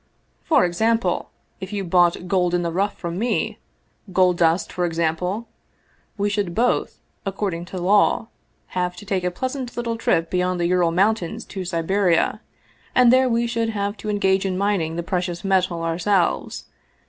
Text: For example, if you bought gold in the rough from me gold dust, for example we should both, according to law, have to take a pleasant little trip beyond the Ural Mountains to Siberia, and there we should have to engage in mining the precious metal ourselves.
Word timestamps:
For 0.41 0.65
example, 0.65 1.29
if 1.59 1.71
you 1.71 1.83
bought 1.83 2.27
gold 2.27 2.55
in 2.55 2.63
the 2.63 2.71
rough 2.71 2.97
from 2.97 3.19
me 3.19 3.59
gold 4.11 4.35
dust, 4.39 4.73
for 4.73 4.83
example 4.83 5.47
we 6.17 6.27
should 6.27 6.55
both, 6.55 7.01
according 7.23 7.65
to 7.65 7.77
law, 7.77 8.29
have 8.69 8.95
to 8.95 9.05
take 9.05 9.23
a 9.23 9.29
pleasant 9.29 9.77
little 9.77 9.97
trip 9.97 10.31
beyond 10.31 10.59
the 10.59 10.65
Ural 10.65 10.89
Mountains 10.89 11.45
to 11.45 11.63
Siberia, 11.65 12.41
and 12.95 13.13
there 13.13 13.29
we 13.29 13.45
should 13.45 13.69
have 13.69 13.95
to 13.97 14.09
engage 14.09 14.43
in 14.43 14.57
mining 14.57 14.95
the 14.95 15.03
precious 15.03 15.43
metal 15.43 15.83
ourselves. 15.83 16.65